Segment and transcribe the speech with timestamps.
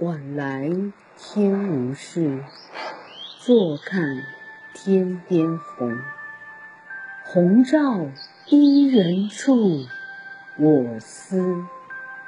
[0.00, 0.70] 晚来
[1.16, 2.44] 天无事，
[3.40, 4.22] 坐看
[4.72, 5.98] 天边红。
[7.24, 8.06] 红照
[8.46, 9.84] 伊人处，
[10.56, 11.64] 我思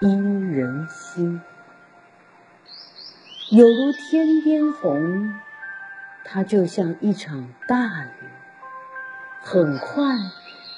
[0.01, 1.41] 伊人心。
[3.53, 5.33] 有如天边红，
[6.25, 8.25] 它就像一场大雨，
[9.43, 10.17] 很快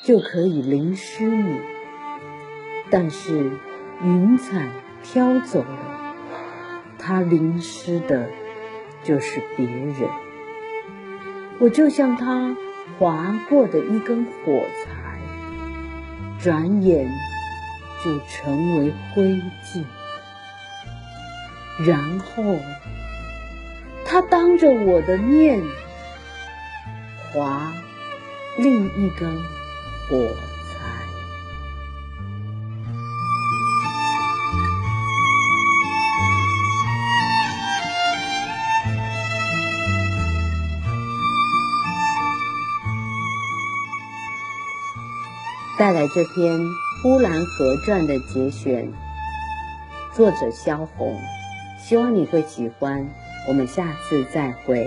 [0.05, 1.59] 就可以淋湿你。
[2.91, 3.51] 但是
[4.02, 4.71] 云彩
[5.02, 5.91] 飘走了，
[7.02, 8.30] 他淋湿的
[9.02, 10.09] 就是别人。
[11.59, 12.56] 我就像他。
[12.98, 15.19] 划过的一根火柴，
[16.38, 17.09] 转眼
[18.05, 19.83] 就成为灰烬。
[21.84, 22.59] 然后，
[24.05, 25.62] 他当着我的面
[27.32, 27.73] 划
[28.59, 29.37] 另一根
[30.09, 30.29] 火。
[45.78, 46.60] 带来这篇
[47.02, 48.92] 《呼兰河传》的节选，
[50.15, 51.18] 作者萧红，
[51.80, 53.09] 希望你会喜欢。
[53.48, 54.87] 我们下次再会。